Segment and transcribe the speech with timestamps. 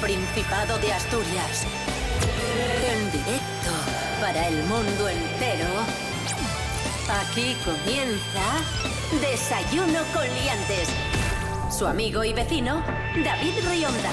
[0.00, 1.66] Principado de Asturias.
[2.90, 3.70] En directo
[4.20, 5.68] para el mundo entero.
[7.20, 10.88] Aquí comienza Desayuno con Liantes.
[11.70, 12.82] Su amigo y vecino,
[13.22, 14.10] David Rionda.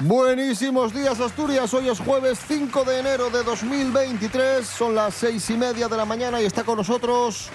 [0.00, 5.56] Buenísimos días Asturias, hoy es jueves 5 de enero de 2023, son las seis y
[5.56, 7.50] media de la mañana y está con nosotros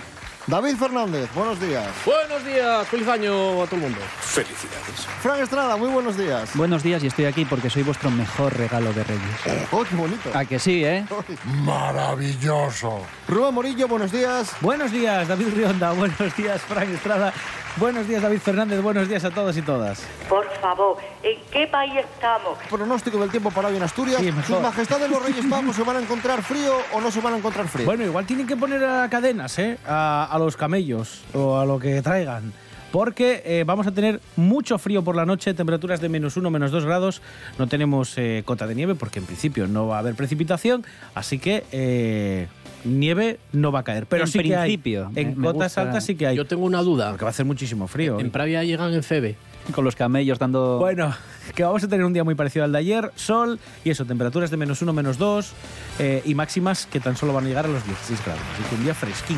[0.48, 1.88] David Fernández, buenos días.
[2.04, 4.00] Buenos días, feliz año a todo el mundo.
[4.32, 5.06] Felicidades.
[5.22, 6.56] Fran Estrada, muy buenos días.
[6.56, 9.68] Buenos días y estoy aquí porque soy vuestro mejor regalo de Reyes.
[9.72, 10.30] Oh, qué bonito.
[10.34, 11.04] ¿A que sí, eh?
[11.66, 13.02] Maravilloso.
[13.28, 14.56] Rubén Morillo, buenos días.
[14.62, 15.92] Buenos días, David Rionda.
[16.02, 17.34] Buenos días, Frank Estrada.
[17.76, 18.82] Buenos días, David Fernández.
[18.82, 20.02] Buenos días a todos y todas.
[20.30, 22.58] Por favor, ¿en qué país estamos?
[22.70, 24.22] Pronóstico del tiempo para hoy en Asturias.
[24.22, 24.46] Sí, mejor.
[24.46, 27.38] ¿Sus majestades los Reyes Magos se van a encontrar frío o no se van a
[27.38, 27.86] encontrar frío?
[27.86, 29.78] Bueno, igual tienen que poner a cadenas, ¿eh?
[29.86, 32.54] A, a los camellos o a lo que traigan.
[32.92, 36.72] Porque eh, vamos a tener mucho frío por la noche, temperaturas de menos 1, menos
[36.72, 37.22] 2 grados.
[37.58, 40.84] No tenemos eh, cota de nieve porque en principio no va a haber precipitación.
[41.16, 42.48] Así que eh,
[42.84, 44.06] nieve no va a caer.
[44.08, 44.64] Pero En sí que hay.
[44.78, 45.82] principio, me- En me cotas gusta.
[45.82, 46.36] altas sí que hay.
[46.36, 47.12] Yo tengo una duda.
[47.12, 48.20] Porque va a hacer muchísimo frío.
[48.20, 49.36] En Pravia llegan en Febe.
[49.76, 50.80] Con los camellos dando...
[50.80, 51.14] Bueno,
[51.56, 54.50] que vamos a tener un día muy parecido al de ayer, sol y eso, temperaturas
[54.50, 55.54] de menos 1, menos 2
[56.00, 58.42] eh, y máximas que tan solo van a llegar a los 16 grados.
[58.56, 59.38] Así que un día fresquín.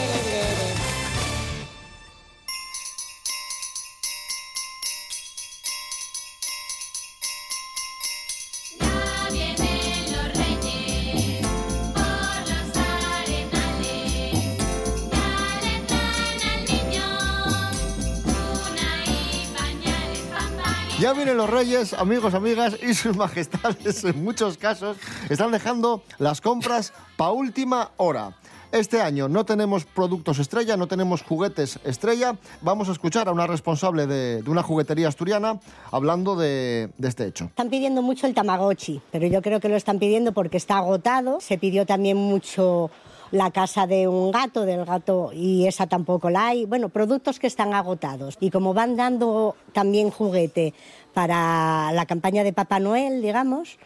[21.41, 24.97] Los reyes, amigos, amigas, y sus majestades en muchos casos
[25.27, 28.37] están dejando las compras pa' última hora.
[28.71, 32.37] Este año no tenemos productos estrella, no tenemos juguetes estrella.
[32.61, 35.59] Vamos a escuchar a una responsable de, una juguetería asturiana
[35.91, 37.45] hablando de, de este hecho.
[37.45, 41.41] Están pidiendo mucho el Tamagotchi, pero yo creo que lo están pidiendo porque está agotado.
[41.41, 42.91] Se pidió también mucho
[43.31, 46.65] la casa de un gato, del gato, y esa tampoco la hay.
[46.65, 48.37] Bueno, productos que están agotados.
[48.39, 50.73] Y como van dando también juguete
[51.13, 53.77] para la campaña de Papá Noel, digamos,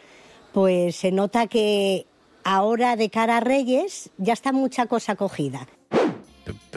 [0.52, 2.06] pues se nota que
[2.44, 5.68] ahora de cara a Reyes ya está mucha cosa cogida.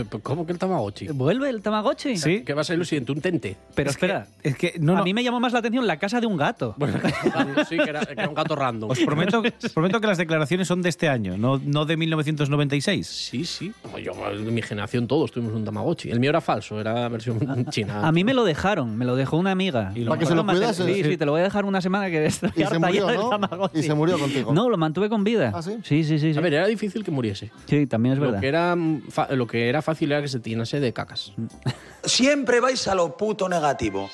[0.05, 1.09] Pe- ¿Cómo que el Tamagotchi?
[1.09, 2.17] ¿Vuelve el Tamagotchi?
[2.17, 2.43] Sí.
[2.45, 3.13] ¿Qué va a ser lo siguiente?
[3.13, 3.57] ¿Un tente?
[3.75, 5.01] Pero Es que- espera, es que no, no.
[5.01, 6.75] a mí me llamó más la atención la casa de un gato.
[6.79, 6.99] Bueno,
[7.69, 8.91] sí, que era, que era un gato random.
[8.91, 13.07] Os prometo, os prometo que las declaraciones son de este año, no, no de 1996.
[13.07, 13.73] Sí, sí.
[13.83, 16.11] Como Yo, en mi generación todos tuvimos un Tamagotchi.
[16.11, 17.39] El mío era falso, era versión
[17.71, 18.07] china.
[18.07, 19.93] A mí me lo dejaron, me lo dejó una amiga.
[19.95, 20.85] Y lo Para que se lo cuidase.
[20.85, 23.29] Sí, sí, te lo voy a dejar una semana que estoy Y se murió, ¿no?
[23.31, 23.79] Tamagotchi.
[23.79, 24.53] Y se murió contigo.
[24.53, 25.53] No, lo mantuve con vida.
[25.55, 25.73] ¿Ah, sí?
[25.83, 26.33] Sí, sí, sí.
[26.33, 26.39] sí.
[26.39, 27.51] A ver, era difícil que muriese.
[27.67, 28.41] Sí, también es Lo verdad.
[28.41, 31.33] que, era, mm, fa- lo que era fácil era que se llenase de cacas.
[32.05, 34.11] Siempre vais a lo puto negativo.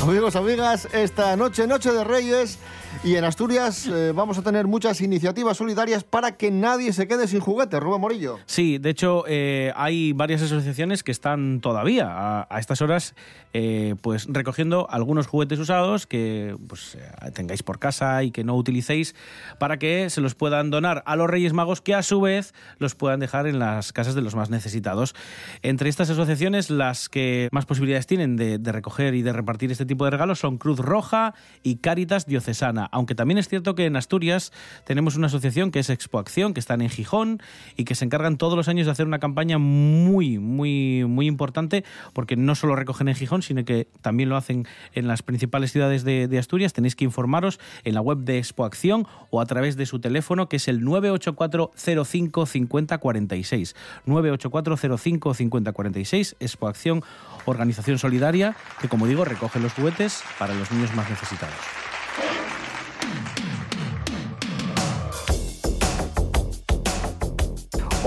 [0.00, 2.58] Amigos, amigas, esta noche, Noche de Reyes,
[3.04, 7.28] y en Asturias eh, vamos a tener muchas iniciativas solidarias para que nadie se quede
[7.28, 7.78] sin juguetes.
[7.80, 8.38] Rubén Morillo.
[8.46, 12.08] Sí, de hecho eh, hay varias asociaciones que están todavía
[12.48, 13.14] a, estas horas
[13.52, 16.98] eh, pues recogiendo algunos juguetes usados que pues,
[17.34, 19.14] tengáis por casa y que no utilicéis
[19.58, 22.94] para que se los puedan donar a los Reyes Magos que a su vez los
[22.94, 25.14] puedan dejar en las casas de los más necesitados.
[25.62, 29.86] Entre estas asociaciones las que más posibilidades tienen de, de recoger y de repartir este
[29.86, 33.96] tipo de regalos son Cruz Roja y Cáritas Diocesana, aunque también es cierto que en
[33.96, 34.52] Asturias
[34.84, 37.40] tenemos una asociación que es Expo Acción, que están en Gijón
[37.76, 41.84] y que se encargan todos los años de hacer una campaña muy, muy, muy importante,
[42.12, 46.04] porque no solo recogen en Gijón, sino que también lo hacen en las principales ciudades
[46.04, 46.72] de, Asturias.
[46.72, 50.48] Tenéis que informaros en la web de Expo Acción o a través de su teléfono,
[50.48, 51.72] que es el 984
[52.04, 53.74] 05 50 46.
[54.06, 57.02] 984 05 50 46, Expo Acción,
[57.44, 61.56] organización solidaria, que como digo, recoge los juguetes para los niños más necesitados.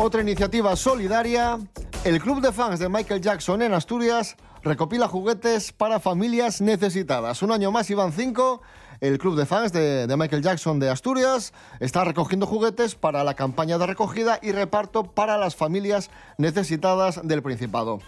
[0.03, 1.59] Otra iniciativa solidaria,
[2.03, 7.43] el Club de Fans de Michael Jackson en Asturias recopila juguetes para familias necesitadas.
[7.43, 8.63] Un año más y van cinco.
[8.99, 13.35] El Club de Fans de, de Michael Jackson de Asturias está recogiendo juguetes para la
[13.35, 16.09] campaña de recogida y reparto para las familias
[16.39, 17.99] necesitadas del Principado.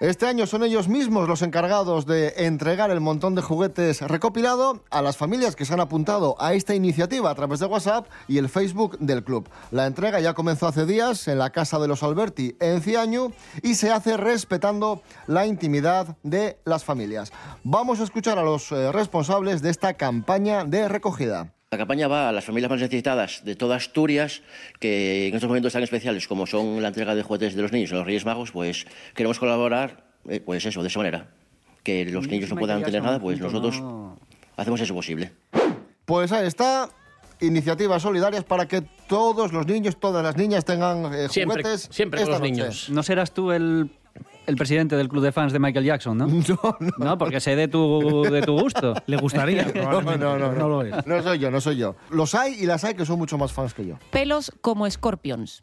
[0.00, 5.02] Este año son ellos mismos los encargados de entregar el montón de juguetes recopilado a
[5.02, 8.48] las familias que se han apuntado a esta iniciativa a través de WhatsApp y el
[8.48, 9.50] Facebook del club.
[9.70, 13.32] La entrega ya comenzó hace días en la casa de los Alberti en Ciaño
[13.62, 17.30] y se hace respetando la intimidad de las familias.
[17.62, 21.52] Vamos a escuchar a los eh, responsables de esta campaña de recogida.
[21.72, 24.42] La campaña va a las familias más necesitadas de toda Asturias,
[24.80, 27.92] que en estos momentos tan especiales como son la entrega de juguetes de los niños
[27.92, 31.28] y los Reyes Magos, pues queremos colaborar, eh, pues eso, de esa manera.
[31.84, 33.80] Que los niños no puedan tener nada, pues nosotros
[34.56, 35.30] hacemos eso posible.
[36.06, 36.88] Pues ahí está.
[37.40, 41.88] Iniciativas solidarias para que todos los niños, todas las niñas tengan eh, Siempre- juguetes.
[41.92, 42.62] siempre con esta los noche.
[42.62, 42.90] niños.
[42.90, 43.90] No serás tú el,
[44.50, 46.26] el presidente del club de fans de Michael Jackson, ¿no?
[46.50, 46.90] No, no.
[46.98, 48.94] No, porque sé de tu, de tu gusto.
[49.06, 50.68] Le gustaría, No, no, no, pero no.
[50.68, 51.06] lo es.
[51.06, 51.94] No soy yo, no soy yo.
[52.10, 53.94] Los hay y las hay que son mucho más fans que yo.
[54.10, 55.60] Pelos como Scorpions.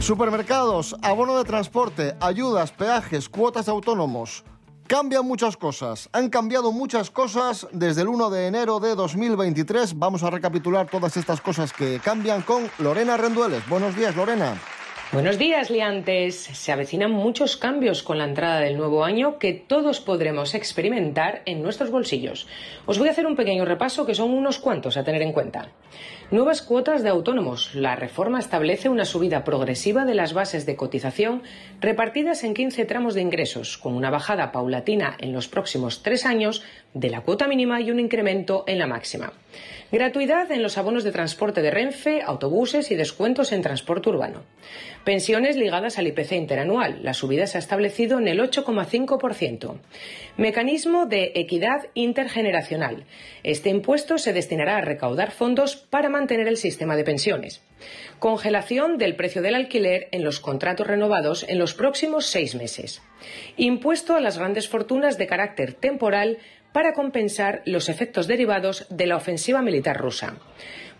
[0.00, 4.44] Supermercados, abono de transporte, ayudas, peajes, cuotas de autónomos.
[4.86, 6.08] Cambian muchas cosas.
[6.12, 9.98] Han cambiado muchas cosas desde el 1 de enero de 2023.
[9.98, 13.68] Vamos a recapitular todas estas cosas que cambian con Lorena Rendueles.
[13.68, 14.56] Buenos días, Lorena.
[15.10, 16.36] Buenos días, liantes.
[16.36, 21.62] Se avecinan muchos cambios con la entrada del nuevo año que todos podremos experimentar en
[21.62, 22.46] nuestros bolsillos.
[22.84, 25.70] Os voy a hacer un pequeño repaso que son unos cuantos a tener en cuenta.
[26.30, 27.74] Nuevas cuotas de autónomos.
[27.74, 31.42] La reforma establece una subida progresiva de las bases de cotización
[31.80, 36.62] repartidas en 15 tramos de ingresos, con una bajada paulatina en los próximos tres años
[36.92, 39.32] de la cuota mínima y un incremento en la máxima.
[39.90, 44.42] Gratuidad en los abonos de transporte de Renfe, autobuses y descuentos en transporte urbano.
[45.02, 46.98] Pensiones ligadas al IPC interanual.
[47.02, 49.78] La subida se ha establecido en el 8,5%.
[50.36, 53.04] Mecanismo de equidad intergeneracional.
[53.42, 57.62] Este impuesto se destinará a recaudar fondos para mantener el sistema de pensiones.
[58.18, 63.00] Congelación del precio del alquiler en los contratos renovados en los próximos seis meses.
[63.56, 66.38] Impuesto a las grandes fortunas de carácter temporal
[66.72, 70.38] para compensar los efectos derivados de la ofensiva militar rusa.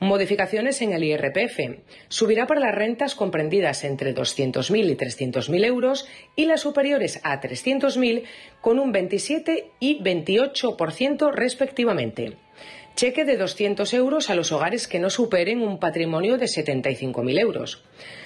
[0.00, 1.81] Modificaciones en el IRPF.
[2.09, 6.06] Subirá para las rentas comprendidas entre 200.000 y 300.000 euros
[6.37, 8.23] y las superiores a 300.000
[8.61, 12.37] con un 27 y 28% respectivamente.
[12.94, 17.85] Cheque de 200 euros a los hogares que no superen un patrimonio de 75.000 euros.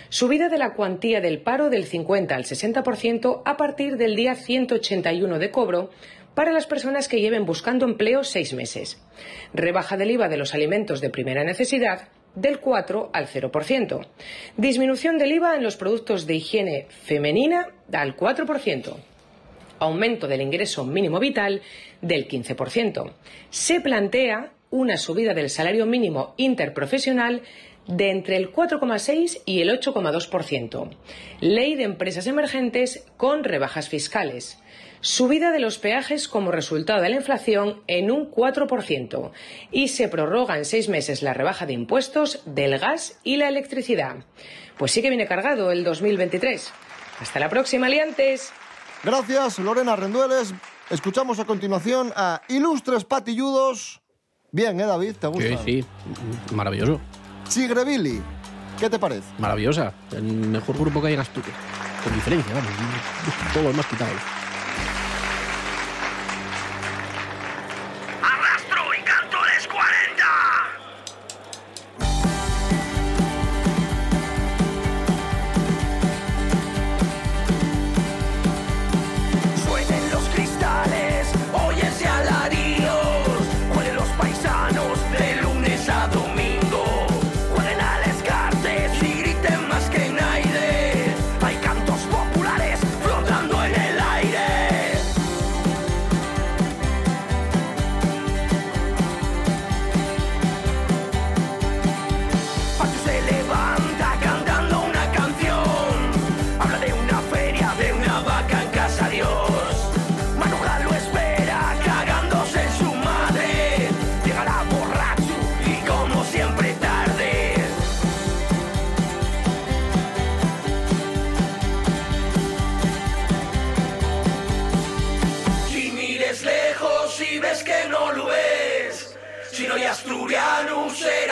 [0.08, 5.38] Subida de la cuantía del paro del 50 al 60% a partir del día 181
[5.38, 5.90] de cobro
[6.34, 9.00] para las personas que lleven buscando empleo seis meses.
[9.52, 14.06] Rebaja del IVA de los alimentos de primera necesidad del 4 al 0%.
[14.56, 18.96] Disminución del IVA en los productos de higiene femenina al 4%.
[19.78, 21.60] Aumento del ingreso mínimo vital
[22.00, 23.12] del 15%.
[23.50, 27.42] Se plantea una subida del salario mínimo interprofesional
[27.86, 30.90] de entre el 4,6 y el 8,2%.
[31.40, 34.61] Ley de empresas emergentes con rebajas fiscales.
[35.02, 39.32] Subida de los peajes como resultado de la inflación en un 4%
[39.72, 44.18] y se prorroga en seis meses la rebaja de impuestos del gas y la electricidad.
[44.78, 46.72] Pues sí que viene cargado el 2023.
[47.18, 48.52] Hasta la próxima, liantes.
[49.02, 50.54] Gracias, Lorena Rendueles.
[50.88, 54.00] Escuchamos a continuación a Ilustres Patilludos.
[54.52, 55.16] Bien, ¿eh, David?
[55.16, 55.64] ¿Te gusta?
[55.64, 56.54] Sí, sí.
[56.54, 57.00] Maravilloso.
[57.48, 58.22] Chigrevilli.
[58.78, 59.26] ¿Qué te parece?
[59.40, 59.92] Maravillosa.
[60.12, 61.56] El mejor grupo que hay en Asturias.
[62.04, 62.70] Con diferencia, vamos.
[63.52, 64.41] Todo lo demás quitado.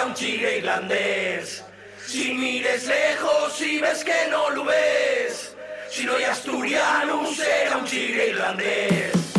[0.04, 1.64] Un chile irlandés.
[2.06, 5.54] Si mires lejos y ves que no lo ves,
[5.90, 9.29] si no hay asturiano será un chile irlandés.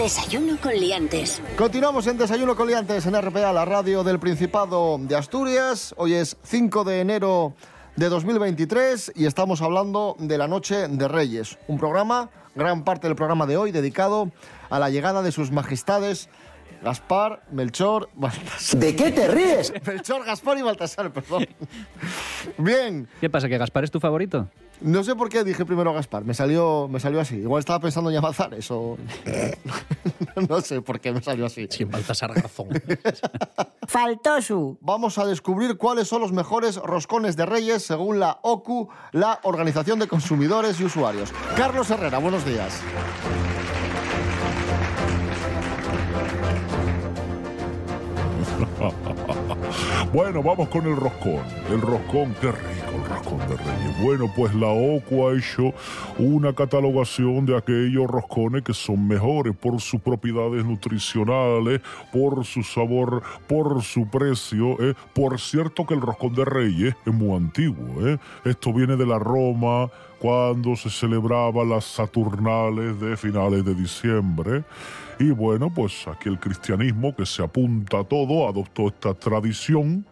[0.00, 1.42] Desayuno con liantes.
[1.58, 5.94] Continuamos en Desayuno con Liantes en RPA, la radio del Principado de Asturias.
[5.98, 7.52] Hoy es 5 de enero
[7.96, 11.58] de 2023 y estamos hablando de la Noche de Reyes.
[11.68, 14.30] Un programa, gran parte del programa de hoy, dedicado
[14.70, 16.30] a la llegada de sus majestades
[16.82, 18.80] Gaspar, Melchor, Baltasar.
[18.80, 19.72] ¿De qué te ríes?
[19.86, 21.46] Melchor, Gaspar y Baltasar, perdón.
[22.58, 24.48] Bien, ¿Qué pasa, que Gaspar es tu favorito?
[24.80, 27.36] no sé por qué dije primero Gaspar, me salió, me salió así.
[27.36, 28.96] Igual estaba pensando en Llamazares o...
[30.48, 31.66] no sé por qué me salió así.
[31.70, 32.68] Sin Baltasar Garzón.
[33.86, 34.78] Faltó su.
[34.80, 39.98] Vamos a descubrir cuáles son los mejores roscones de Reyes según la OCU, la Organización
[39.98, 41.32] de Consumidores y Usuarios.
[41.56, 42.80] Carlos Herrera, buenos días.
[50.12, 51.42] Bueno, vamos con el roscón.
[51.70, 54.02] El roscón, qué rico el roscón de Reyes.
[54.02, 55.72] Bueno, pues la OCU ha hecho
[56.18, 61.80] una catalogación de aquellos roscones que son mejores por sus propiedades nutricionales,
[62.12, 64.76] por su sabor, por su precio.
[64.80, 64.94] ¿eh?
[65.14, 68.08] Por cierto que el roscón de Reyes es muy antiguo.
[68.08, 68.18] ¿eh?
[68.44, 69.88] Esto viene de la Roma
[70.18, 74.64] cuando se celebraban las Saturnales de finales de diciembre.
[75.20, 80.06] Y bueno, pues aquí el cristianismo que se apunta a todo adoptó esta tradición.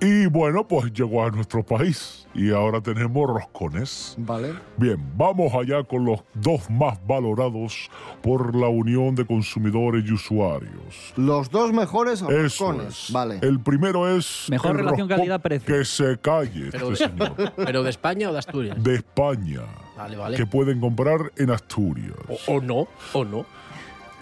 [0.00, 4.14] Y bueno, pues llegó a nuestro país y ahora tenemos roscones.
[4.18, 4.54] Vale.
[4.78, 7.90] Bien, vamos allá con los dos más valorados
[8.22, 11.12] por la Unión de Consumidores y Usuarios.
[11.16, 13.04] Los dos mejores Eso roscones.
[13.04, 13.12] es.
[13.12, 13.38] Vale.
[13.42, 14.46] El primero es.
[14.48, 15.66] Mejor el relación calidad-precio.
[15.72, 17.52] Que se calle, Pero, este señor.
[17.56, 18.82] pero de España o de Asturias.
[18.82, 19.60] De España.
[20.02, 20.36] Vale, vale.
[20.36, 22.16] Que pueden comprar en Asturias.
[22.28, 23.46] O, o no, o no.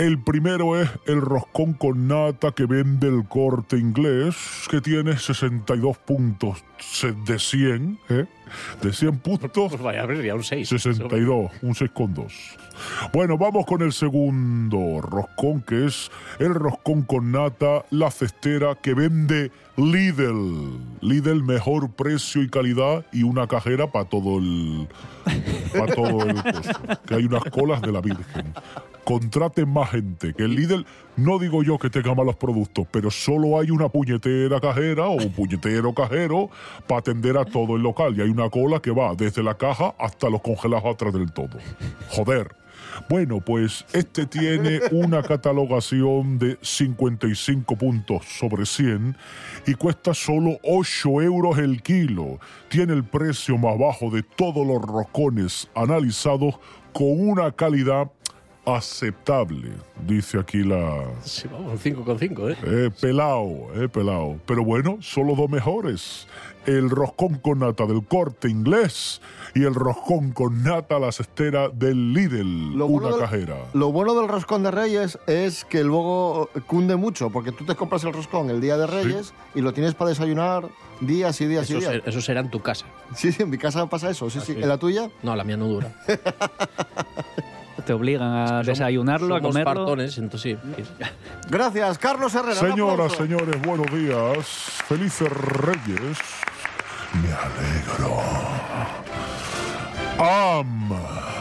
[0.00, 4.34] El primero es el roscón con nata que vende el corte inglés,
[4.70, 6.64] que tiene 62 puntos
[7.26, 8.24] de 100, ¿eh?
[8.80, 10.70] De 100 puntos, Pues vaya, habría un 6.
[10.70, 12.32] 62, un 6,2.
[13.12, 18.94] Bueno, vamos con el segundo roscón, que es el roscón con nata, la cestera que
[18.94, 20.78] vende Lidl.
[21.02, 24.88] Lidl, mejor precio y calidad y una cajera para todo el.
[25.78, 26.70] Para todo el coso.
[27.06, 28.54] Que hay unas colas de la Virgen.
[29.04, 30.34] Contraten más gente.
[30.34, 34.60] Que el Lidl, no digo yo que tenga malos productos, pero solo hay una puñetera
[34.60, 36.50] cajera o un puñetero cajero
[36.86, 38.16] para atender a todo el local.
[38.16, 41.58] Y hay una cola que va desde la caja hasta los congelados atrás del todo.
[42.10, 42.60] Joder.
[43.08, 49.16] Bueno, pues este tiene una catalogación de 55 puntos sobre 100
[49.66, 52.38] y cuesta solo 8 euros el kilo.
[52.68, 56.58] Tiene el precio más bajo de todos los roscones analizados
[56.92, 58.10] con una calidad
[58.66, 59.72] aceptable,
[60.06, 61.04] dice aquí la...
[61.22, 62.56] Sí, vamos, un 5 con 5, ¿eh?
[62.64, 64.38] Eh, pelao, eh, pelao.
[64.46, 66.26] Pero bueno, solo dos mejores.
[66.66, 69.22] El roscón con nata del corte inglés
[69.54, 73.56] y el roscón con nata la cestera del Lidl, Lo una bueno del- cajera.
[73.72, 78.04] Lo bueno del roscón de Reyes es que luego cunde mucho, porque tú te compras
[78.04, 80.68] el roscón el día de Reyes y lo tienes para desayunar
[81.00, 81.92] días y días y Eso, días.
[81.92, 82.84] ser- eso será en tu casa.
[83.16, 84.52] Sí, sí, en mi casa pasa eso, sí, sí.
[84.52, 84.60] sí.
[84.60, 85.08] ¿En la tuya?
[85.22, 85.90] No, la mía no dura.
[87.84, 89.64] Te obligan a desayunarlo, a comerlo.
[89.64, 90.84] partones, entonces sí.
[91.50, 92.54] Gracias, Carlos Herrera.
[92.54, 94.46] Señoras, señores, buenos días.
[94.88, 96.18] Felices Reyes.
[97.14, 98.20] Me alegro.
[100.18, 101.39] Am.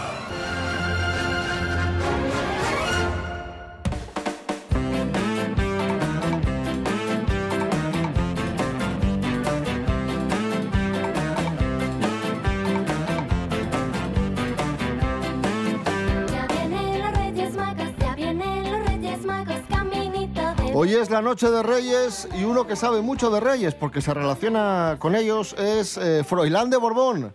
[20.82, 24.14] Hoy es la noche de Reyes y uno que sabe mucho de Reyes porque se
[24.14, 27.34] relaciona con ellos es eh, Froilán de Borbón.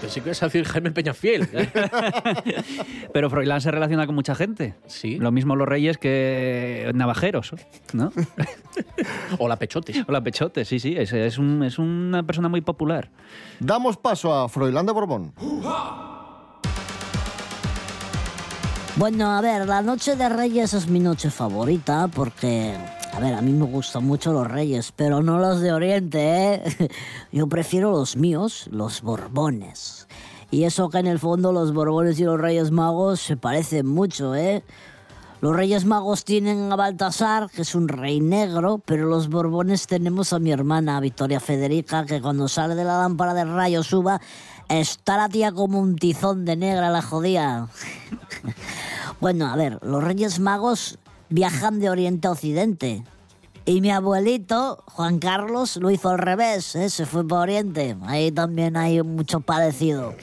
[0.00, 1.48] Pensé que ibas a decir Jaime Peñafiel.
[3.12, 4.74] Pero Froilán se relaciona con mucha gente.
[4.88, 5.16] Sí.
[5.20, 7.54] Lo mismo los reyes que navajeros,
[7.92, 8.10] ¿no?
[9.38, 10.04] o la Pechote.
[10.08, 10.96] O la Pechote, sí, sí.
[10.98, 13.10] Es, es, un- es una persona muy popular.
[13.60, 15.32] Damos paso a Froilán de Borbón.
[18.96, 22.76] Bueno, a ver, la noche de Reyes es mi noche favorita porque,
[23.14, 26.62] a ver, a mí me gustan mucho los Reyes, pero no los de Oriente, ¿eh?
[27.32, 30.06] Yo prefiero los míos, los Borbones.
[30.50, 34.34] Y eso que en el fondo los Borbones y los Reyes Magos se parecen mucho,
[34.34, 34.62] ¿eh?
[35.42, 40.32] Los Reyes Magos tienen a Baltasar, que es un rey negro, pero los Borbones tenemos
[40.32, 44.20] a mi hermana, Victoria Federica, que cuando sale de la lámpara de rayos uva,
[44.68, 47.66] está la tía como un tizón de negra, la jodía.
[49.20, 53.02] bueno, a ver, los Reyes Magos viajan de Oriente a Occidente.
[53.64, 56.88] Y mi abuelito, Juan Carlos, lo hizo al revés, ¿eh?
[56.88, 57.96] se fue para Oriente.
[58.02, 60.14] Ahí también hay mucho parecido.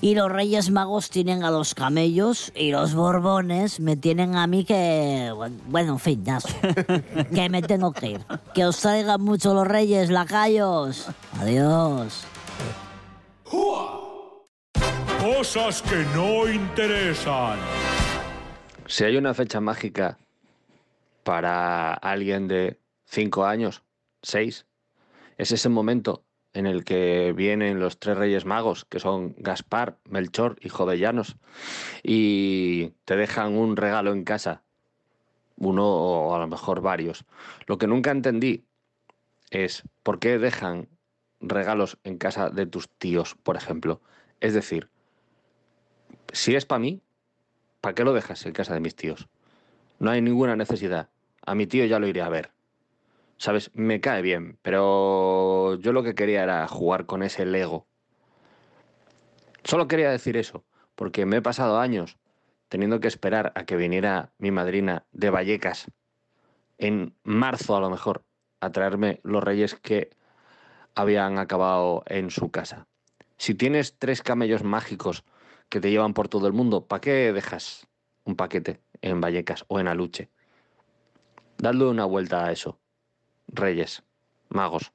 [0.00, 4.64] Y los Reyes Magos tienen a los camellos y los Borbones me tienen a mí
[4.64, 5.32] que...
[5.66, 6.38] Bueno, en fin, ya.
[7.34, 8.20] que me tengo que ir.
[8.54, 11.08] Que os traigan mucho los Reyes, lacayos.
[11.40, 12.24] Adiós.
[15.20, 17.58] Cosas que no interesan.
[18.86, 20.18] Si hay una fecha mágica
[21.24, 23.82] para alguien de 5 años,
[24.22, 24.64] 6,
[25.38, 30.56] es ese momento en el que vienen los tres reyes magos, que son Gaspar, Melchor
[30.60, 31.36] y Jovellanos,
[32.02, 34.62] y te dejan un regalo en casa,
[35.56, 37.24] uno o a lo mejor varios.
[37.66, 38.64] Lo que nunca entendí
[39.50, 40.88] es por qué dejan
[41.40, 44.00] regalos en casa de tus tíos, por ejemplo.
[44.40, 44.88] Es decir,
[46.32, 47.02] si es para mí,
[47.80, 49.28] ¿para qué lo dejas en casa de mis tíos?
[49.98, 51.08] No hay ninguna necesidad.
[51.44, 52.52] A mi tío ya lo iré a ver.
[53.38, 53.70] ¿Sabes?
[53.74, 57.86] Me cae bien, pero yo lo que quería era jugar con ese Lego.
[59.62, 60.64] Solo quería decir eso,
[60.94, 62.18] porque me he pasado años
[62.68, 65.90] teniendo que esperar a que viniera mi madrina de Vallecas,
[66.76, 68.24] en marzo a lo mejor,
[68.60, 70.10] a traerme los reyes que
[70.94, 72.86] habían acabado en su casa.
[73.36, 75.24] Si tienes tres camellos mágicos
[75.68, 77.86] que te llevan por todo el mundo, ¿para qué dejas
[78.24, 80.28] un paquete en Vallecas o en Aluche?
[81.56, 82.78] Dadle una vuelta a eso.
[83.48, 84.02] Reyes,
[84.50, 84.92] magos.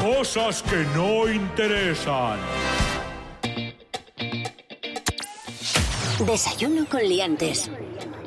[0.00, 2.38] Cosas que no interesan.
[6.26, 7.70] Desayuno con liantes.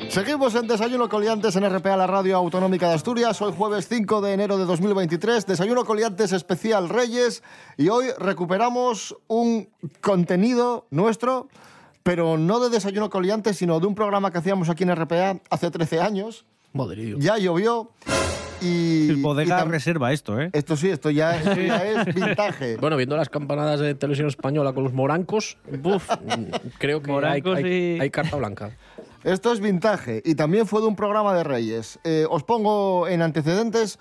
[0.09, 3.41] Seguimos en Desayuno Coliantes en RPA, la radio autonómica de Asturias.
[3.41, 5.45] Hoy jueves 5 de enero de 2023.
[5.45, 7.43] Desayuno Coliantes especial Reyes.
[7.77, 9.69] Y hoy recuperamos un
[10.01, 11.49] contenido nuestro,
[12.03, 15.69] pero no de Desayuno Coliantes, sino de un programa que hacíamos aquí en RPA hace
[15.69, 16.45] 13 años.
[16.73, 17.15] Madre.
[17.17, 17.91] Ya llovió.
[18.61, 20.49] Y, El bodega y reserva esto, ¿eh?
[20.53, 22.77] Esto sí, esto ya, esto ya es vintage.
[22.81, 26.09] Bueno, viendo las campanadas de televisión española con los morancos, buf,
[26.77, 28.71] creo que hay, Morancos hay- y- hay carta blanca.
[29.23, 31.99] Esto es vintage y también fue de un programa de Reyes.
[32.03, 33.99] Eh, os pongo en antecedentes.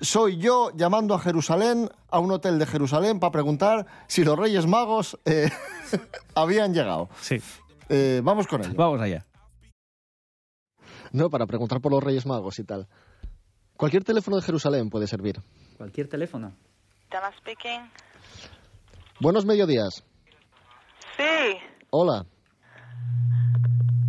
[0.00, 4.66] Soy yo llamando a Jerusalén, a un hotel de Jerusalén, para preguntar si los Reyes
[4.66, 5.48] Magos eh,
[6.34, 7.08] habían llegado.
[7.20, 7.40] Sí.
[7.88, 8.74] Eh, vamos con ello.
[8.74, 9.24] Vamos allá.
[11.12, 12.88] No, para preguntar por los Reyes Magos y tal.
[13.76, 15.36] Cualquier teléfono de Jerusalén puede servir.
[15.76, 16.52] Cualquier teléfono.
[17.10, 17.90] Dana speaking.
[19.20, 20.02] Buenos mediodías.
[21.16, 21.58] Sí.
[21.90, 22.26] Hola.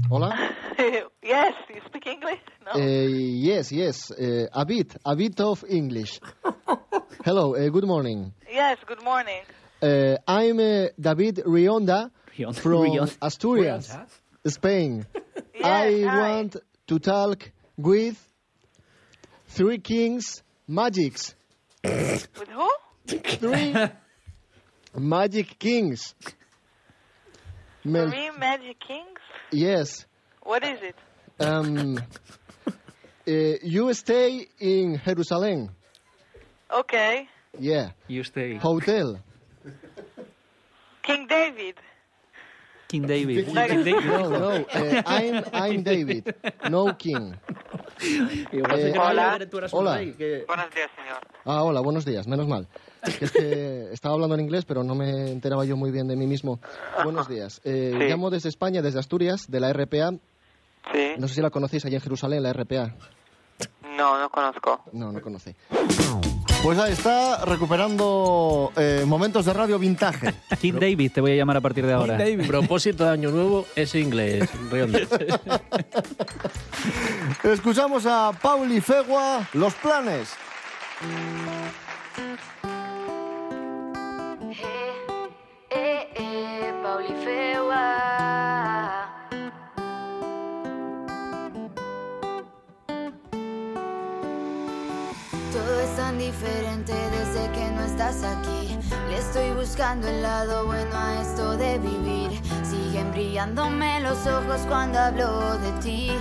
[0.09, 0.29] Hola.
[1.21, 2.39] yes, you speak English?
[2.65, 2.79] No.
[2.79, 4.11] Eh, yes, yes.
[4.17, 6.19] eh, a bit, a bit of English.
[7.25, 8.33] Hello, eh, good morning.
[8.49, 9.41] Yes, good morning.
[9.81, 12.55] Uh, I'm uh, David Rionda Rionda.
[12.55, 13.17] from Rionda.
[13.21, 14.07] Asturias, Rionda.
[14.47, 15.05] Spain.
[15.53, 16.19] Yes, I hi.
[16.21, 16.55] want
[16.87, 18.17] to talk with
[19.47, 21.35] Three Kings Magics.
[21.83, 22.69] With who?
[23.07, 23.73] Three
[24.95, 26.13] Magic Kings.
[27.83, 29.19] Mel- Three Magic Kings?
[29.51, 30.05] yes.
[30.43, 30.95] What is it?
[31.39, 31.97] Um,
[32.67, 32.71] uh,
[33.27, 35.69] you stay in Jerusalem.
[36.71, 37.27] Okay.
[37.59, 37.91] Yeah.
[38.07, 38.55] You stay.
[38.55, 39.19] Hotel.
[41.03, 41.75] King David.
[42.87, 43.45] King David.
[43.45, 43.95] King David.
[44.05, 44.49] No, no.
[44.55, 46.29] uh, I'm, I'm David,
[46.69, 47.33] no king.
[47.99, 48.61] Eh,
[48.95, 49.39] hola.
[49.71, 49.95] Hola.
[50.47, 51.19] Buenos días, señor.
[51.45, 52.67] Ah, hola, buenos días, menos mal.
[53.03, 56.15] Que Es que estaba hablando en inglés, pero no me enteraba yo muy bien de
[56.15, 56.59] mí mismo.
[57.03, 57.59] Buenos días.
[57.63, 58.03] Eh, Sí.
[58.05, 60.11] Llamo desde España, desde Asturias, de la RPA.
[60.93, 61.13] Sí.
[61.17, 62.93] No sé si la conocéis allí en Jerusalén, la RPA.
[63.97, 64.83] No, no conozco.
[64.93, 65.55] No, no conoce.
[66.61, 70.33] Pues ahí está, recuperando eh, momentos de radio vintage.
[70.61, 72.17] King David te voy a llamar a partir de ahora.
[72.47, 74.49] Propósito de año nuevo es inglés.
[77.43, 80.29] Escuchamos a Pauli Fegua, Los Planes.
[98.07, 102.41] Le estoy buscando el lado bueno a esto de vivir.
[102.63, 106.11] Siguen brillándome los ojos cuando hablo de ti.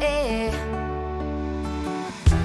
[0.00, 0.50] Eh.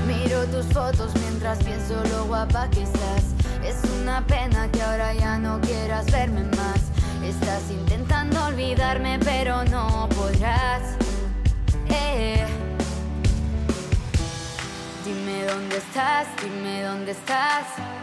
[0.06, 3.24] Miro tus fotos mientras pienso lo guapa que estás.
[3.64, 6.82] Es una pena que ahora ya no quieras verme más.
[7.24, 10.82] Estás intentando olvidarme, pero no podrás.
[11.88, 12.46] Eh.
[15.06, 17.97] Dime dónde estás, dime dónde estás.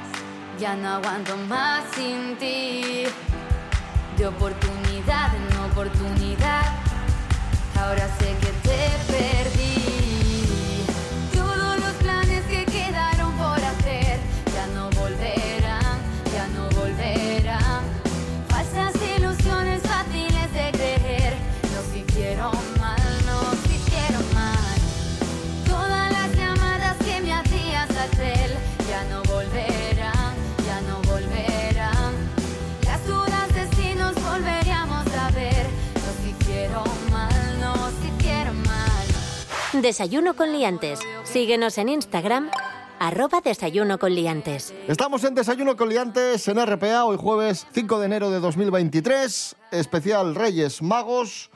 [0.58, 3.04] Ya no aguanto más sin ti.
[4.16, 6.64] De oportunidad en oportunidad.
[7.76, 8.43] Ahora sé que
[39.82, 41.00] Desayuno con liantes.
[41.24, 42.48] Síguenos en Instagram,
[43.00, 44.72] arroba desayuno con liantes.
[44.86, 50.36] Estamos en Desayuno con Liantes en RPA, hoy jueves 5 de enero de 2023, especial
[50.36, 51.50] Reyes Magos.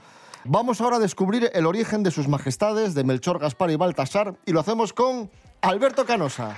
[0.45, 4.53] Vamos ahora a descubrir el origen de sus majestades, de Melchor, Gaspar y Baltasar, y
[4.53, 6.57] lo hacemos con Alberto Canosa,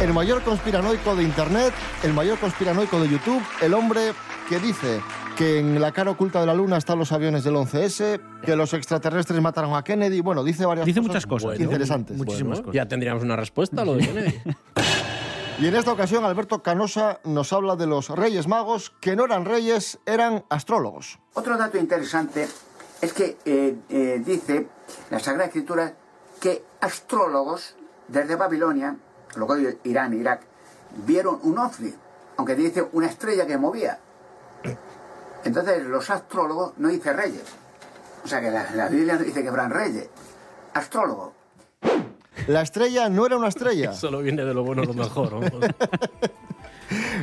[0.00, 4.12] el mayor conspiranoico de Internet, el mayor conspiranoico de YouTube, el hombre
[4.48, 5.00] que dice
[5.36, 8.72] que en la cara oculta de la Luna están los aviones del 11S, que los
[8.72, 11.44] extraterrestres mataron a Kennedy, bueno, dice varias Dice cosas, muchas cosas.
[11.44, 12.16] Bueno, interesantes.
[12.16, 14.40] Muchísimas Bueno, Ya tendríamos una respuesta a lo de Kennedy.
[15.58, 19.46] Y en esta ocasión Alberto Canosa nos habla de los Reyes Magos, que no eran
[19.46, 21.18] reyes, eran astrólogos.
[21.32, 22.46] Otro dato interesante
[23.00, 24.66] es que eh, eh, dice
[25.08, 25.94] la Sagrada Escritura
[26.42, 27.74] que astrólogos
[28.06, 28.96] desde Babilonia,
[29.34, 30.42] luego de Irán, Irak,
[31.06, 31.94] vieron un ovni,
[32.36, 33.98] aunque dice una estrella que movía.
[35.46, 37.44] Entonces los astrólogos no dice reyes.
[38.24, 40.08] O sea que la, la Biblia no dice que fueran reyes.
[40.74, 41.32] Astrólogo.
[42.48, 43.92] La estrella no era una estrella.
[43.92, 45.32] Solo viene de lo bueno lo mejor.
[45.32, 45.40] ¿no?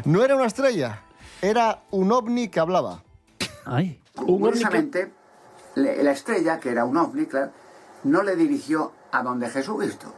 [0.06, 1.04] No era una estrella,
[1.42, 3.02] era un ovni que hablaba.
[3.66, 4.02] Ay.
[4.16, 5.14] Curiosamente,
[5.76, 7.52] la estrella, que era un ovni, claro,
[8.04, 10.14] no le dirigió a donde Jesucristo,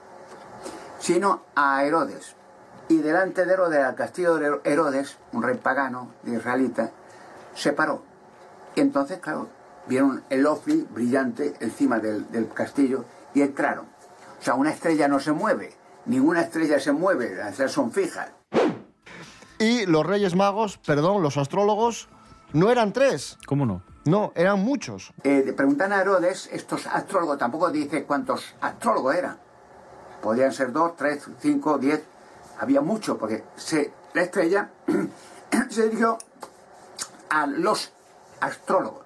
[0.98, 2.36] sino a Herodes.
[2.88, 6.92] Y delante de Herodes, al castillo de Herodes, un rey pagano de israelita,
[7.56, 8.04] se paró.
[8.76, 9.50] Y entonces, claro,
[9.88, 13.86] vieron el ovni brillante encima del, del castillo y entraron.
[14.40, 15.74] O sea, una estrella no se mueve,
[16.06, 18.30] ninguna estrella se mueve, las estrellas son fijas.
[19.58, 22.10] Y los Reyes Magos, perdón, los astrólogos,
[22.54, 23.38] no eran tres.
[23.46, 23.84] ¿Cómo no?
[24.06, 25.14] No, eran muchos.
[25.24, 29.38] Eh, preguntan a Herodes, estos astrólogos, tampoco dice cuántos astrólogos eran.
[30.22, 32.04] Podían ser dos, tres, cinco, diez.
[32.60, 34.70] Había mucho, porque se, la estrella
[35.70, 36.18] se dirigió
[37.30, 37.92] a los
[38.40, 39.04] astrólogos.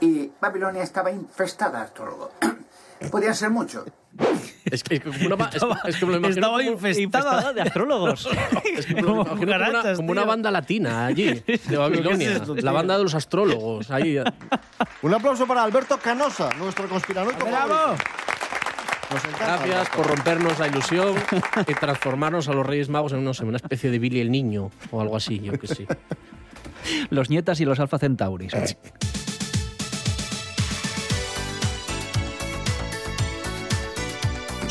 [0.00, 2.30] Y Babilonia estaba infestada de astrólogos.
[3.10, 3.84] Podían ser muchos.
[4.64, 5.50] Es que, es como una, ba-
[5.86, 8.28] es, que me lo imagino Estaba como- infestada de astrólogos.
[8.76, 9.42] Es que me lo imagino como
[9.80, 12.18] una, como una banda latina allí, de Babilonia.
[12.28, 13.90] ¿Qué es esto, la banda de los astrólogos.
[13.90, 14.18] Ahí.
[15.02, 17.96] Un aplauso para Alberto Canosa, nuestro conspiranoico ¡Bravo!
[19.38, 21.14] Gracias por rompernos la ilusión
[21.66, 24.70] y transformarnos a los Reyes Magos en no sé, una especie de Billy el Niño
[24.90, 25.86] o algo así, yo que sí.
[27.10, 28.52] Los nietas y los alfa centauris.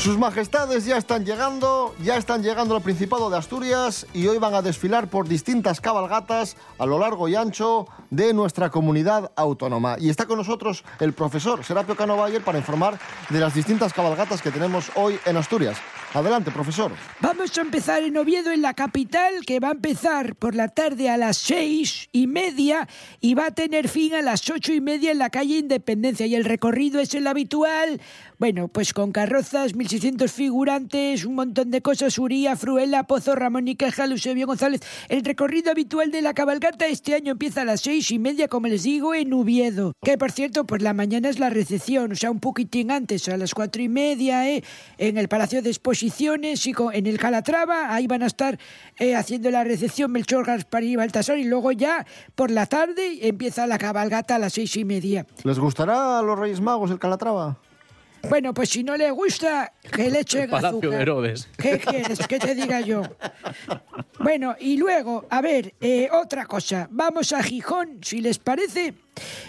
[0.02, 4.52] Sus majestades ya están llegando, ya están llegando al Principado de Asturias y hoy van
[4.52, 9.94] a desfilar por distintas cabalgatas a lo largo y ancho de nuestra comunidad autónoma.
[10.00, 12.98] Y está con nosotros el profesor Serapio Cano Bayer para informar
[13.30, 15.78] de las distintas cabalgatas que tenemos hoy en Asturias.
[16.14, 16.92] Adelante, profesor.
[17.20, 21.08] Vamos a empezar en Oviedo, en la capital, que va a empezar por la tarde
[21.08, 22.86] a las seis y media
[23.20, 26.26] y va a tener fin a las ocho y media en la calle Independencia.
[26.26, 27.98] Y el recorrido es el habitual,
[28.42, 33.76] bueno, pues con carrozas, 1.600 figurantes, un montón de cosas, Uría, Fruela, Pozo, Ramón y
[33.76, 34.80] Queja, Eusebio González.
[35.08, 38.66] El recorrido habitual de la cabalgata este año empieza a las seis y media, como
[38.66, 39.92] les digo, en Oviedo.
[40.02, 43.36] Que, por cierto, por la mañana es la recepción, o sea, un poquitín antes, a
[43.36, 44.64] las cuatro y media, ¿eh?
[44.98, 47.94] en el Palacio de Exposiciones y en el Calatrava.
[47.94, 48.58] Ahí van a estar
[48.98, 51.38] eh, haciendo la recepción Melchor, Gaspar y Baltasar.
[51.38, 55.26] Y luego ya, por la tarde, empieza la cabalgata a las seis y media.
[55.44, 57.60] ¿Les gustará a los Reyes Magos el Calatrava?
[58.28, 60.90] Bueno, pues si no le gusta, que le echen Palacio azúcar.
[60.90, 61.48] de Herodes.
[61.56, 63.02] ¿Qué quieres que te diga yo?
[64.18, 66.88] Bueno, y luego, a ver, eh, otra cosa.
[66.90, 68.94] Vamos a Gijón, si les parece.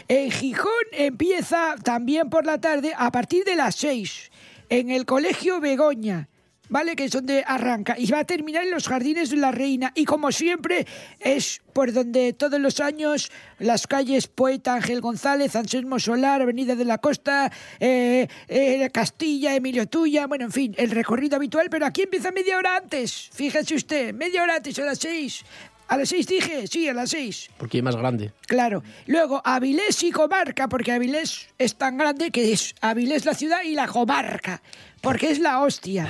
[0.08, 4.32] En Gijón empieza también por la tarde a partir de las seis,
[4.70, 6.28] en el Colegio Begoña.
[6.70, 6.96] ¿Vale?
[6.96, 7.96] Que es donde arranca.
[7.98, 9.92] Y va a terminar en los Jardines de la Reina.
[9.96, 10.88] Y como siempre,
[11.20, 16.86] es por donde todos los años las calles Poeta Ángel González, Anselmo Solar, Avenida de
[16.86, 22.04] la Costa, eh, eh, Castilla, Emilio Tuya, bueno, en fin, el recorrido habitual, pero aquí
[22.04, 23.30] empieza media hora antes.
[23.34, 25.44] Fíjese usted, media hora antes, a las seis.
[25.88, 26.66] ¿A las seis dije?
[26.68, 27.50] Sí, a las seis.
[27.58, 28.32] Porque es más grande.
[28.48, 28.84] Claro.
[29.06, 33.76] Luego, Avilés y comarca, porque Avilés es tan grande que es Avilés la ciudad y
[33.76, 34.62] la comarca,
[35.04, 36.08] porque es la hostia.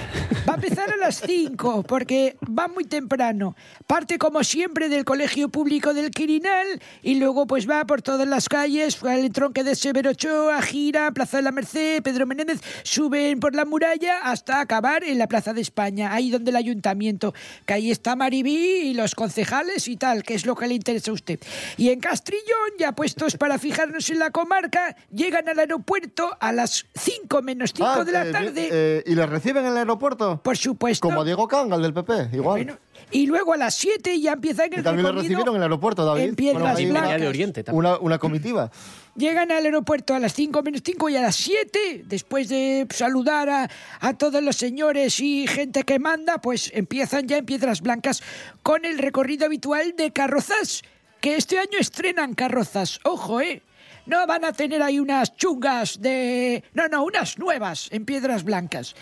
[0.48, 3.56] Va a empezar a las 5, porque va muy temprano.
[3.88, 6.68] Parte, como siempre, del Colegio Público del Quirinal
[7.02, 11.38] y luego pues va por todas las calles, el tronque de Severo Ochoa, gira, Plaza
[11.38, 15.62] de la Merced, Pedro Menéndez, suben por la muralla hasta acabar en la Plaza de
[15.62, 17.34] España, ahí donde el ayuntamiento,
[17.66, 21.10] que ahí está Maribí y los concejales y tal, que es lo que le interesa
[21.10, 21.40] a usted.
[21.78, 22.44] Y en Castrillón,
[22.78, 27.90] ya puestos para fijarnos en la comarca, llegan al aeropuerto a las 5 menos 5
[27.90, 28.83] Ah, de la eh, tarde.
[28.84, 30.42] Eh, ¿Y les reciben en el aeropuerto?
[30.44, 31.08] Por supuesto.
[31.08, 32.64] Como Diego Cangal del PP, igual.
[32.64, 32.78] Bueno,
[33.12, 36.06] Y luego a las 7 ya empiezan el también le recorrido recibieron en el aeropuerto,
[36.06, 36.22] David.
[36.24, 37.22] en Piedras Blancas.
[37.22, 37.86] de Oriente también.
[37.86, 38.72] Una, una comitiva.
[39.16, 43.50] Llegan al aeropuerto a las 5 menos 5 y a las 7, después de saludar
[43.50, 43.70] a,
[44.00, 48.24] a todos los señores y gente que manda, pues empiezan ya en Piedras Blancas
[48.64, 50.82] con el recorrido habitual de carrozas,
[51.22, 53.00] que este año estrenan carrozas.
[53.04, 53.62] Ojo, ¿eh?
[54.06, 56.64] No van a tener ahí unas chungas de...
[56.74, 58.96] No, no, unas nuevas en Piedras Blancas.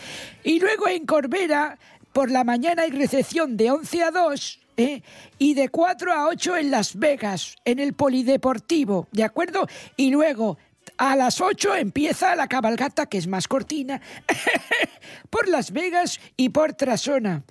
[0.43, 1.79] Y luego en Corbera,
[2.13, 5.01] por la mañana hay recepción de 11 a 2 ¿eh?
[5.39, 9.67] y de 4 a 8 en Las Vegas, en el Polideportivo, ¿de acuerdo?
[9.95, 10.57] Y luego
[10.97, 14.01] a las 8 empieza la cabalgata, que es más cortina,
[15.29, 17.43] por Las Vegas y por Trasona.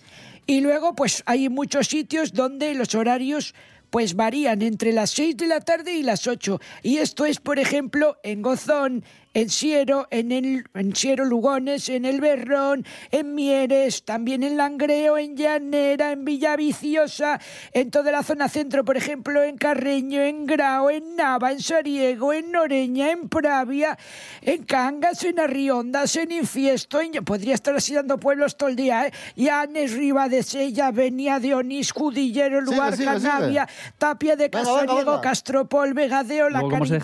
[0.46, 3.54] Y luego, pues hay muchos sitios donde los horarios
[3.90, 6.60] pues varían entre las 6 de la tarde y las 8.
[6.82, 12.04] Y esto es, por ejemplo, en Gozón, en Siero, en, el, en Siero Lugones, en
[12.04, 17.40] El Berrón, en Mieres, también en Langreo, en Llanera, en Villaviciosa,
[17.72, 22.32] en toda la zona centro, por ejemplo, en Carreño, en Grao, en Nava, en Sariego,
[22.32, 23.96] en Noreña, en Pravia,
[24.42, 27.12] en Cangas, en Arriondas, en Infiesto, en...
[27.24, 29.12] podría estar así dando pueblos todo el día, ¿eh?
[29.36, 33.28] Llanes, Ribadesella, Benia de Onís, Judillero, Luar, sigue, sigue.
[33.28, 35.20] Canavia, Tapia de Casariego.
[35.20, 36.98] Castropol, Vegadeo, La ¿cómo se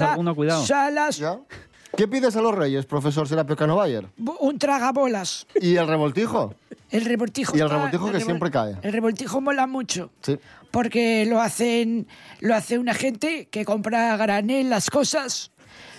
[1.96, 4.06] ¿Qué pides a los reyes, profesor Serapio Cano Bayer?
[4.40, 5.46] un tragabolas.
[5.60, 6.54] ¿Y el revoltijo?
[6.90, 7.56] El revoltijo.
[7.56, 8.76] Y el está- revoltijo que revol- siempre cae.
[8.82, 10.10] El revoltijo mola mucho.
[10.22, 10.38] Sí.
[10.70, 12.06] Porque lo hacen,
[12.40, 15.52] lo hace una gente que compra a granel las cosas,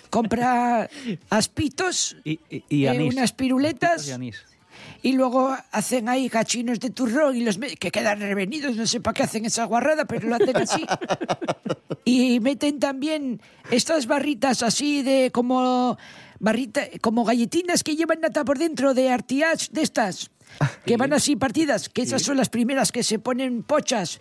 [0.09, 0.89] compra
[1.29, 4.43] aspitos, Y, y, y eh, unas piruletas Y anís.
[5.01, 9.13] Y luego hacen ahí cachinos de turrón y los que quedan revenidos, no sé para
[9.13, 10.85] qué hacen esa guarrada, pero lo hacen así.
[12.05, 15.97] y meten también estas barritas así de como
[16.39, 20.31] barrita, como galletinas que llevan nata por dentro de artiach de estas.
[20.85, 24.19] Que van así partidas, que esas son las primeras que se ponen pochas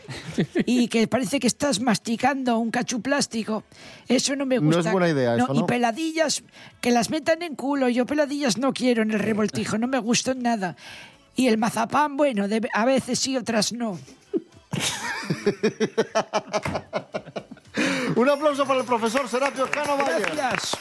[0.66, 3.64] y que parece que estás masticando un cacho plástico.
[4.06, 4.92] Eso no me No es gusta.
[4.92, 6.42] buena idea eso, Y peladillas,
[6.82, 7.88] que las metan en culo.
[7.88, 10.76] Yo peladillas no quiero en el revoltijo, no me gustan nada.
[11.36, 13.98] Y el mazapán, bueno, de- a veces sí, otras no.
[18.16, 19.96] Un aplauso para el profesor Serapio Cano.
[19.98, 20.76] Gracias.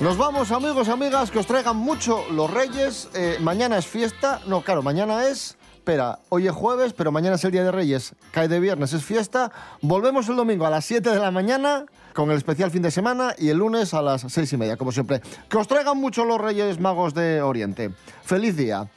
[0.00, 3.08] Nos vamos, amigos, amigas, que os traigan mucho los Reyes.
[3.14, 4.40] Eh, mañana es fiesta.
[4.46, 5.56] No, claro, mañana es.
[5.76, 8.14] Espera, hoy es jueves, pero mañana es el Día de Reyes.
[8.32, 9.50] Cae de viernes, es fiesta.
[9.80, 13.34] Volvemos el domingo a las 7 de la mañana con el especial fin de semana
[13.38, 15.22] y el lunes a las 6 y media, como siempre.
[15.48, 17.90] Que os traigan mucho los Reyes Magos de Oriente.
[18.24, 18.88] Feliz día.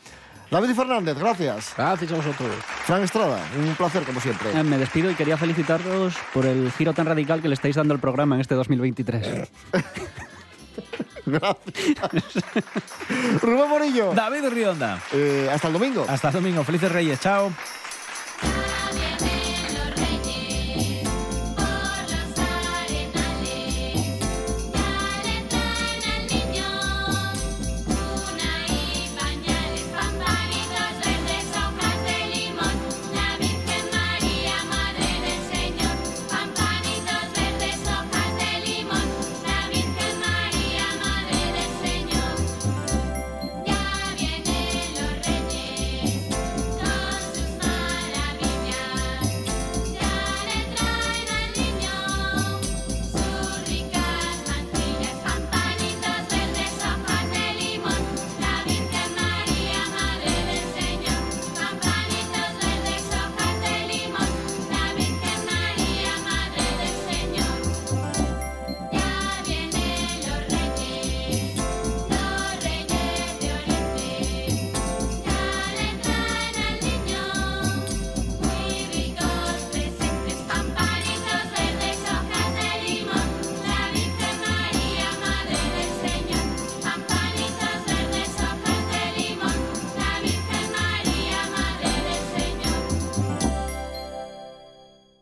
[0.51, 1.73] David Fernández, gracias.
[1.77, 2.49] Gracias a vosotros.
[2.85, 4.49] Fran Estrada, un placer, como siempre.
[4.51, 7.93] Eh, Me despido y quería felicitaros por el giro tan radical que le estáis dando
[7.93, 9.47] al programa en este 2023.
[11.25, 12.43] Gracias.
[13.41, 14.13] Rubén Morillo.
[14.13, 15.01] David Rionda.
[15.13, 16.05] Eh, hasta el domingo.
[16.07, 16.63] Hasta el domingo.
[16.63, 17.19] Felices Reyes.
[17.19, 17.51] Chao.